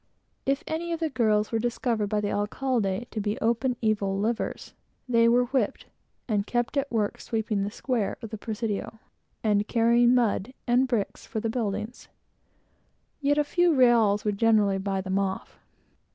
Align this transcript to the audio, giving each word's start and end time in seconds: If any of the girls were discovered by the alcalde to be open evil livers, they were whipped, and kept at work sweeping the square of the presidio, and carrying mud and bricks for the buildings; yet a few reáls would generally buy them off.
If 0.47 0.63
any 0.65 0.91
of 0.93 0.99
the 0.99 1.11
girls 1.11 1.51
were 1.51 1.59
discovered 1.59 2.07
by 2.07 2.21
the 2.21 2.31
alcalde 2.31 3.05
to 3.11 3.21
be 3.21 3.39
open 3.39 3.75
evil 3.83 4.17
livers, 4.17 4.73
they 5.07 5.29
were 5.29 5.43
whipped, 5.45 5.85
and 6.27 6.47
kept 6.47 6.75
at 6.75 6.91
work 6.91 7.19
sweeping 7.21 7.61
the 7.63 7.69
square 7.69 8.17
of 8.23 8.31
the 8.31 8.37
presidio, 8.39 8.97
and 9.43 9.67
carrying 9.67 10.15
mud 10.15 10.55
and 10.65 10.87
bricks 10.87 11.27
for 11.27 11.39
the 11.39 11.51
buildings; 11.51 12.07
yet 13.21 13.37
a 13.37 13.43
few 13.43 13.73
reáls 13.75 14.25
would 14.25 14.39
generally 14.39 14.79
buy 14.79 15.01
them 15.01 15.19
off. 15.19 15.59